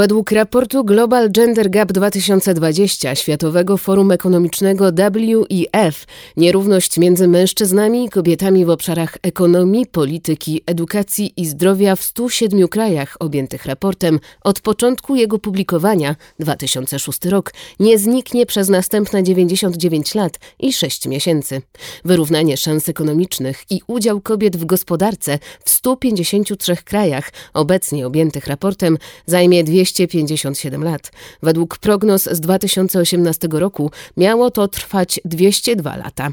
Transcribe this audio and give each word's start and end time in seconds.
Według 0.00 0.30
raportu 0.30 0.84
Global 0.84 1.30
Gender 1.30 1.70
Gap 1.70 1.92
2020 1.92 3.14
Światowego 3.14 3.76
Forum 3.76 4.10
Ekonomicznego 4.10 4.90
WEF 4.92 6.06
nierówność 6.36 6.98
między 6.98 7.28
mężczyznami 7.28 8.04
i 8.04 8.08
kobietami 8.08 8.64
w 8.64 8.70
obszarach 8.70 9.18
ekonomii, 9.22 9.86
polityki, 9.86 10.62
edukacji 10.66 11.32
i 11.36 11.46
zdrowia 11.46 11.96
w 11.96 12.02
107 12.02 12.68
krajach 12.68 13.16
objętych 13.18 13.66
raportem 13.66 14.20
od 14.44 14.60
początku 14.60 15.16
jego 15.16 15.38
publikowania 15.38 16.16
2006 16.38 17.24
rok 17.24 17.52
nie 17.80 17.98
zniknie 17.98 18.46
przez 18.46 18.68
następne 18.68 19.22
99 19.22 20.14
lat 20.14 20.38
i 20.58 20.72
6 20.72 21.06
miesięcy. 21.06 21.62
Wyrównanie 22.04 22.56
szans 22.56 22.88
ekonomicznych 22.88 23.64
i 23.70 23.80
udział 23.86 24.20
kobiet 24.20 24.56
w 24.56 24.64
gospodarce 24.64 25.38
w 25.64 25.70
153 25.70 26.76
krajach 26.76 27.30
obecnie 27.54 28.06
objętych 28.06 28.46
raportem 28.46 28.98
zajmie 29.26 29.64
dwie 29.64 29.89
257 29.92 30.84
lat. 30.84 31.12
Według 31.42 31.78
prognoz 31.78 32.22
z 32.22 32.40
2018 32.40 33.48
roku 33.50 33.90
miało 34.16 34.50
to 34.50 34.68
trwać 34.68 35.20
202 35.24 35.96
lata. 35.96 36.32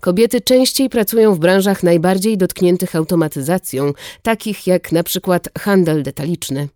Kobiety 0.00 0.40
częściej 0.40 0.88
pracują 0.88 1.34
w 1.34 1.38
branżach 1.38 1.82
najbardziej 1.82 2.38
dotkniętych 2.38 2.96
automatyzacją, 2.96 3.92
takich 4.22 4.66
jak 4.66 4.92
na 4.92 5.02
przykład 5.02 5.48
handel 5.58 6.02
detaliczny. 6.02 6.68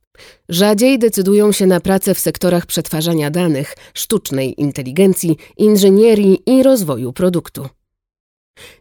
Rzadziej 0.48 0.98
decydują 0.98 1.53
się 1.53 1.66
na 1.66 1.80
pracę 1.80 2.15
w 2.15 2.19
sektorach 2.19 2.67
przetwarzania 2.67 3.31
danych, 3.31 3.75
sztucznej 3.95 4.61
inteligencji, 4.61 5.37
inżynierii 5.56 6.42
i 6.47 6.62
rozwoju 6.62 7.12
produktu. 7.12 7.69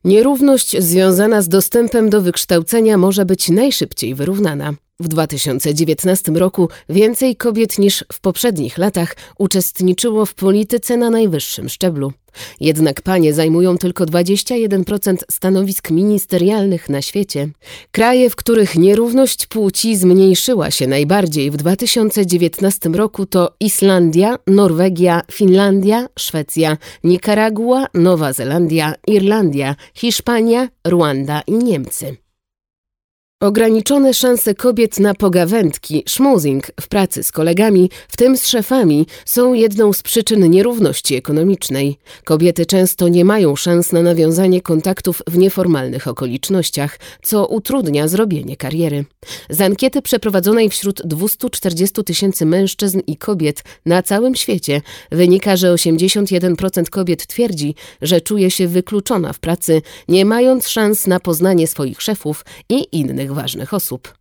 Nierówność 0.04 0.84
związana 0.84 1.42
z 1.42 1.50
dostępem 1.50 2.10
do 2.10 2.22
wykształcenia 2.22 2.98
może 2.98 3.26
być 3.26 3.50
najszybciej 3.50 4.16
wyrównana. 4.16 4.74
W 5.02 5.08
2019 5.08 6.32
roku 6.32 6.70
więcej 6.90 7.36
kobiet 7.36 7.80
niż 7.80 8.06
w 8.14 8.20
poprzednich 8.20 8.78
latach 8.78 9.16
uczestniczyło 9.38 10.26
w 10.26 10.34
polityce 10.34 10.98
na 10.98 11.10
najwyższym 11.10 11.70
szczeblu. 11.70 12.14
Jednak 12.60 13.02
panie 13.02 13.34
zajmują 13.34 13.78
tylko 13.78 14.06
21% 14.06 15.18
stanowisk 15.32 15.92
ministerialnych 15.92 16.90
na 16.90 17.02
świecie. 17.02 17.50
Kraje, 17.92 18.30
w 18.30 18.36
których 18.36 18.76
nierówność 18.76 19.48
płci 19.48 19.98
zmniejszyła 19.98 20.72
się 20.72 20.88
najbardziej 20.88 21.52
w 21.52 21.58
2019 21.58 22.90
roku 22.90 23.26
to 23.26 23.52
Islandia, 23.60 24.38
Norwegia, 24.48 25.22
Finlandia, 25.32 26.08
Szwecja, 26.20 26.78
Nikaragua, 27.04 27.88
Nowa 27.94 28.34
Zelandia, 28.34 28.94
Irlandia, 29.08 29.76
Hiszpania, 29.94 30.68
Ruanda 30.88 31.42
i 31.48 31.52
Niemcy. 31.54 32.29
Ograniczone 33.44 34.14
szanse 34.14 34.56
kobiet 34.56 35.00
na 35.00 35.14
pogawędki, 35.14 36.04
schmoozing 36.08 36.68
w 36.82 36.88
pracy 36.88 37.24
z 37.24 37.32
kolegami, 37.32 37.90
w 38.08 38.18
tym 38.18 38.38
z 38.38 38.48
szefami, 38.48 39.08
są 39.26 39.54
jedną 39.54 39.94
z 39.94 40.04
przyczyn 40.04 40.50
nierówności 40.50 41.16
ekonomicznej. 41.16 41.98
Kobiety 42.24 42.66
często 42.66 43.08
nie 43.08 43.26
mają 43.26 43.56
szans 43.56 43.92
na 43.92 44.02
nawiązanie 44.02 44.62
kontaktów 44.62 45.22
w 45.28 45.38
nieformalnych 45.38 46.08
okolicznościach, 46.08 47.00
co 47.22 47.48
utrudnia 47.48 48.08
zrobienie 48.08 48.58
kariery. 48.58 49.06
Z 49.50 49.62
ankiety 49.62 50.02
przeprowadzonej 50.02 50.70
wśród 50.70 51.02
240 51.06 52.04
tysięcy 52.04 52.46
mężczyzn 52.46 53.00
i 53.08 53.18
kobiet 53.18 53.64
na 53.86 54.04
całym 54.04 54.36
świecie 54.36 54.82
wynika, 55.12 55.58
że 55.58 55.74
81% 55.74 56.90
kobiet 56.90 57.28
twierdzi, 57.28 57.76
że 58.02 58.22
czuje 58.22 58.52
się 58.52 58.68
wykluczona 58.68 59.34
w 59.34 59.40
pracy, 59.40 59.82
nie 60.08 60.26
mając 60.26 60.68
szans 60.68 61.08
na 61.08 61.20
poznanie 61.20 61.68
swoich 61.68 62.02
szefów 62.02 62.46
i 62.70 62.88
innych 62.92 63.29
ważnych 63.34 63.74
osób. 63.74 64.14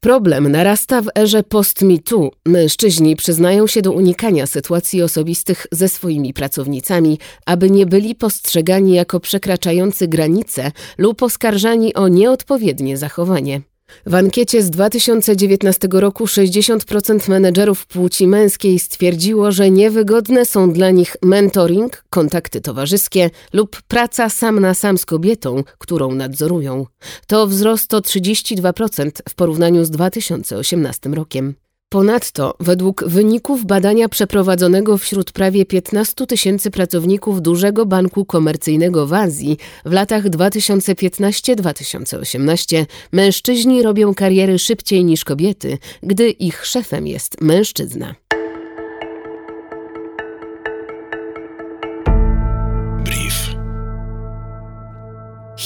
Problem 0.00 0.52
narasta 0.52 1.02
w 1.02 1.08
erze 1.18 1.42
post-MeToo. 1.42 2.30
Mężczyźni 2.46 3.16
przyznają 3.16 3.66
się 3.66 3.82
do 3.82 3.92
unikania 3.92 4.46
sytuacji 4.46 5.02
osobistych 5.02 5.66
ze 5.72 5.88
swoimi 5.88 6.32
pracownicami, 6.32 7.18
aby 7.46 7.70
nie 7.70 7.86
byli 7.86 8.14
postrzegani 8.14 8.94
jako 8.94 9.20
przekraczający 9.20 10.08
granice 10.08 10.72
lub 10.98 11.22
oskarżani 11.22 11.94
o 11.94 12.08
nieodpowiednie 12.08 12.96
zachowanie. 12.96 13.60
W 14.06 14.14
ankiecie 14.14 14.62
z 14.62 14.70
2019 14.70 15.88
roku 15.92 16.24
60% 16.24 17.28
menedżerów 17.28 17.86
płci 17.86 18.26
męskiej 18.26 18.78
stwierdziło, 18.78 19.52
że 19.52 19.70
niewygodne 19.70 20.44
są 20.44 20.72
dla 20.72 20.90
nich 20.90 21.16
mentoring, 21.22 22.04
kontakty 22.10 22.60
towarzyskie 22.60 23.30
lub 23.52 23.82
praca 23.82 24.28
sam 24.28 24.60
na 24.60 24.74
sam 24.74 24.98
z 24.98 25.06
kobietą, 25.06 25.64
którą 25.78 26.14
nadzorują. 26.14 26.86
To 27.26 27.46
wzrost 27.46 27.94
o 27.94 28.00
32% 28.00 29.10
w 29.28 29.34
porównaniu 29.34 29.84
z 29.84 29.90
2018 29.90 31.10
rokiem. 31.10 31.61
Ponadto, 31.92 32.54
według 32.60 33.04
wyników 33.04 33.66
badania 33.66 34.08
przeprowadzonego 34.08 34.98
wśród 34.98 35.32
prawie 35.32 35.66
15 35.66 36.26
tysięcy 36.26 36.70
pracowników 36.70 37.42
dużego 37.42 37.86
banku 37.86 38.24
komercyjnego 38.24 39.06
w 39.06 39.12
Azji 39.12 39.58
w 39.84 39.92
latach 39.92 40.24
2015-2018, 40.24 42.84
mężczyźni 43.12 43.82
robią 43.82 44.14
kariery 44.14 44.58
szybciej 44.58 45.04
niż 45.04 45.24
kobiety, 45.24 45.78
gdy 46.02 46.30
ich 46.30 46.66
szefem 46.66 47.06
jest 47.06 47.40
mężczyzna. 47.40 48.14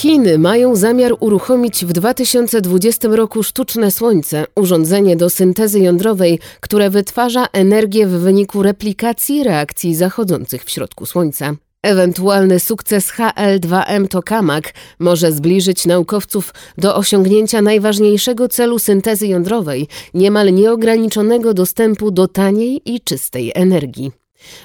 Chiny 0.07 0.39
mają 0.39 0.77
zamiar 0.77 1.17
uruchomić 1.21 1.85
w 1.85 1.93
2020 1.93 3.09
roku 3.09 3.43
sztuczne 3.43 3.91
słońce, 3.91 4.45
urządzenie 4.55 5.17
do 5.17 5.31
syntezy 5.31 5.81
jądrowej, 5.81 6.39
które 6.61 6.91
wytwarza 6.91 7.47
energię 7.53 8.07
w 8.07 8.11
wyniku 8.11 8.63
replikacji 8.63 9.45
reakcji 9.45 9.95
zachodzących 9.95 10.65
w 10.65 10.71
środku 10.71 11.07
Słońca. 11.07 11.55
Ewentualny 11.83 12.61
sukces 12.61 13.13
HL2M 13.13 14.09
Tokamak 14.09 14.75
może 14.99 15.33
zbliżyć 15.33 15.87
naukowców 15.87 16.55
do 16.79 16.97
osiągnięcia 16.97 17.63
najważniejszego 17.63 18.49
celu 18.49 18.79
syntezy 18.79 19.27
jądrowej, 19.27 19.89
niemal 20.15 20.55
nieograniczonego 20.55 21.55
dostępu 21.55 22.11
do 22.11 22.29
taniej 22.29 22.81
i 22.85 23.01
czystej 23.01 23.53
energii. 23.55 24.13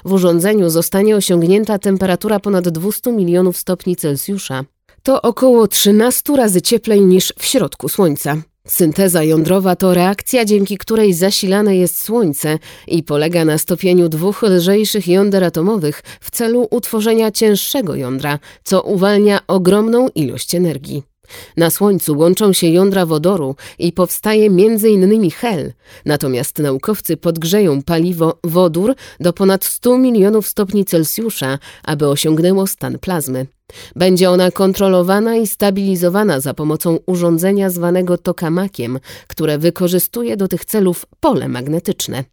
W 0.04 0.12
urządzeniu 0.12 0.70
zostanie 0.70 1.16
osiągnięta 1.16 1.78
temperatura 1.78 2.40
ponad 2.40 2.68
200 2.68 3.12
milionów 3.12 3.56
stopni 3.56 3.96
Celsjusza. 3.96 4.64
To 5.02 5.22
około 5.22 5.68
13 5.68 6.36
razy 6.36 6.62
cieplej 6.62 7.00
niż 7.00 7.32
w 7.38 7.44
środku 7.44 7.88
Słońca. 7.88 8.36
Synteza 8.66 9.22
jądrowa 9.24 9.76
to 9.76 9.94
reakcja, 9.94 10.44
dzięki 10.44 10.78
której 10.78 11.14
zasilane 11.14 11.76
jest 11.76 12.04
Słońce 12.04 12.58
i 12.86 13.02
polega 13.02 13.44
na 13.44 13.58
stopieniu 13.58 14.08
dwóch 14.08 14.42
lżejszych 14.42 15.08
jąder 15.08 15.44
atomowych 15.44 16.02
w 16.20 16.30
celu 16.30 16.68
utworzenia 16.70 17.30
cięższego 17.30 17.94
jądra, 17.94 18.38
co 18.64 18.82
uwalnia 18.82 19.40
ogromną 19.46 20.08
ilość 20.14 20.54
energii. 20.54 21.11
Na 21.56 21.70
Słońcu 21.70 22.18
łączą 22.18 22.52
się 22.52 22.66
jądra 22.66 23.06
wodoru 23.06 23.56
i 23.78 23.92
powstaje 23.92 24.46
m.in. 24.46 25.30
hel, 25.30 25.72
natomiast 26.06 26.58
naukowcy 26.58 27.16
podgrzeją 27.16 27.82
paliwo 27.82 28.38
wodór 28.44 28.94
do 29.20 29.32
ponad 29.32 29.64
100 29.64 29.98
milionów 29.98 30.48
stopni 30.48 30.84
Celsjusza, 30.84 31.58
aby 31.84 32.08
osiągnęło 32.08 32.66
stan 32.66 32.98
plazmy. 32.98 33.46
Będzie 33.96 34.30
ona 34.30 34.50
kontrolowana 34.50 35.36
i 35.36 35.46
stabilizowana 35.46 36.40
za 36.40 36.54
pomocą 36.54 36.98
urządzenia 37.06 37.70
zwanego 37.70 38.18
tokamakiem, 38.18 39.00
które 39.26 39.58
wykorzystuje 39.58 40.36
do 40.36 40.48
tych 40.48 40.64
celów 40.64 41.06
pole 41.20 41.48
magnetyczne. 41.48 42.24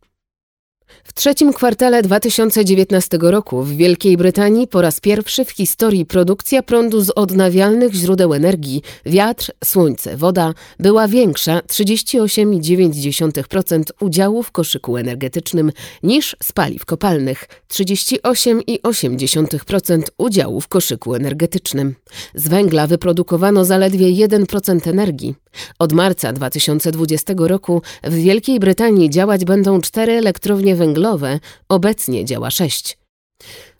W 1.03 1.13
trzecim 1.13 1.53
kwartale 1.53 2.01
2019 2.01 3.17
roku 3.21 3.63
w 3.63 3.75
Wielkiej 3.75 4.17
Brytanii 4.17 4.67
po 4.67 4.81
raz 4.81 4.99
pierwszy 4.99 5.45
w 5.45 5.51
historii 5.51 6.05
produkcja 6.05 6.63
prądu 6.63 7.01
z 7.01 7.09
odnawialnych 7.09 7.93
źródeł 7.93 8.33
energii 8.33 8.81
wiatr, 9.05 9.51
słońce, 9.63 10.17
woda 10.17 10.53
była 10.79 11.07
większa 11.07 11.59
38,9% 11.59 13.83
udziału 13.99 14.43
w 14.43 14.51
koszyku 14.51 14.97
energetycznym 14.97 15.71
niż 16.03 16.35
z 16.43 16.51
paliw 16.51 16.85
kopalnych 16.85 17.47
38,8% 17.71 20.01
udziału 20.17 20.61
w 20.61 20.67
koszyku 20.67 21.15
energetycznym. 21.15 21.95
Z 22.35 22.47
węgla 22.47 22.87
wyprodukowano 22.87 23.65
zaledwie 23.65 24.27
1% 24.27 24.89
energii. 24.89 25.35
Od 25.79 25.93
marca 25.93 26.33
2020 26.33 27.33
roku 27.37 27.81
w 28.03 28.13
Wielkiej 28.13 28.59
Brytanii 28.59 29.09
działać 29.09 29.45
będą 29.45 29.81
cztery 29.81 30.13
elektrownie 30.13 30.75
węglowe, 30.79 31.39
obecnie 31.69 32.25
działa 32.25 32.51
sześć. 32.51 32.97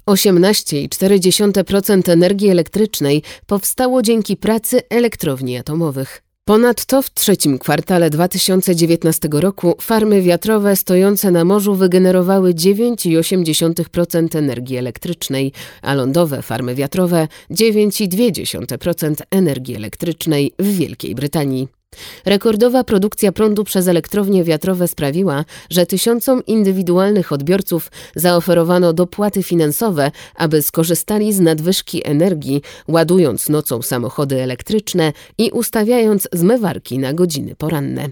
18,4% 0.08 2.12
energii 2.12 2.50
elektrycznej 2.50 3.24
powstało 3.46 4.02
dzięki 4.02 4.38
pracy 4.38 4.82
elektrowni 4.90 5.58
atomowych. 5.58 6.22
Ponadto 6.46 7.02
w 7.02 7.14
trzecim 7.14 7.60
kwartale 7.60 8.10
2019 8.10 9.30
roku 9.32 9.76
farmy 9.82 10.22
wiatrowe 10.22 10.76
stojące 10.76 11.32
na 11.32 11.46
morzu 11.46 11.76
wygenerowały 11.76 12.54
9,8% 12.54 14.38
energii 14.38 14.78
elektrycznej, 14.78 15.54
a 15.82 15.94
lądowe 15.94 16.42
farmy 16.42 16.76
wiatrowe 16.76 17.28
9,2% 17.52 19.16
energii 19.32 19.76
elektrycznej 19.76 20.52
w 20.60 20.78
Wielkiej 20.78 21.16
Brytanii. 21.16 21.79
Rekordowa 22.26 22.84
produkcja 22.84 23.32
prądu 23.32 23.64
przez 23.64 23.88
elektrownie 23.88 24.44
wiatrowe 24.44 24.88
sprawiła, 24.88 25.46
że 25.70 25.86
tysiącom 25.86 26.46
indywidualnych 26.46 27.32
odbiorców 27.32 27.92
zaoferowano 28.16 28.94
dopłaty 28.94 29.44
finansowe, 29.44 30.12
aby 30.36 30.62
skorzystali 30.62 31.34
z 31.34 31.40
nadwyżki 31.40 32.08
energii, 32.08 32.62
ładując 32.88 33.50
nocą 33.50 33.82
samochody 33.82 34.42
elektryczne 34.42 35.14
i 35.38 35.52
ustawiając 35.52 36.28
zmywarki 36.34 37.00
na 37.00 37.14
godziny 37.14 37.56
poranne. 37.56 38.10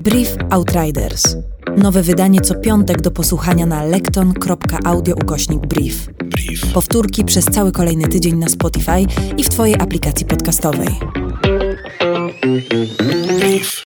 Brief 0.00 0.36
Outriders. 0.50 1.36
Nowe 1.76 2.02
wydanie 2.02 2.40
co 2.40 2.54
piątek 2.54 3.00
do 3.00 3.10
posłuchania 3.10 3.66
na 3.66 3.84
lekton.audio 3.84 5.14
ukośnik 5.14 5.66
brief. 5.66 6.06
brief. 6.24 6.72
Powtórki 6.72 7.24
przez 7.24 7.44
cały 7.44 7.72
kolejny 7.72 8.08
tydzień 8.08 8.36
na 8.36 8.48
Spotify 8.48 9.06
i 9.36 9.44
w 9.44 9.48
Twojej 9.48 9.74
aplikacji 9.74 10.26
podcastowej. 10.26 10.88
Beef. 12.42 13.78